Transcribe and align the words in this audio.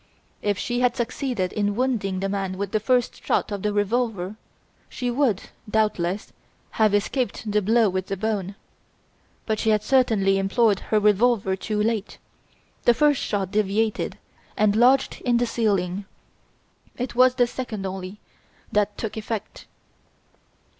If 0.41 0.57
she 0.57 0.79
had 0.79 0.95
succeeded 0.95 1.53
in 1.53 1.75
wounding 1.75 2.21
the 2.21 2.27
man 2.27 2.57
with 2.57 2.71
the 2.71 2.79
first 2.79 3.23
shot 3.23 3.51
of 3.51 3.61
the 3.61 3.71
revolver, 3.71 4.35
she 4.89 5.11
would, 5.11 5.49
doubtless, 5.69 6.33
have 6.81 6.95
escaped 6.95 7.51
the 7.51 7.61
blow 7.61 7.87
with 7.87 8.07
the 8.07 8.17
bone. 8.17 8.55
But 9.45 9.59
she 9.59 9.69
had 9.69 9.83
certainly 9.83 10.39
employeeed 10.39 10.79
her 10.89 10.99
revolver 10.99 11.55
too 11.55 11.79
late; 11.79 12.17
the 12.85 12.95
first 12.95 13.21
shot 13.21 13.51
deviated 13.51 14.17
and 14.57 14.75
lodged 14.75 15.21
in 15.23 15.37
the 15.37 15.45
ceiling; 15.45 16.05
it 16.97 17.13
was 17.13 17.35
the 17.35 17.45
second 17.45 17.85
only 17.85 18.19
that 18.71 18.97
took 18.97 19.17
effect." 19.17 19.67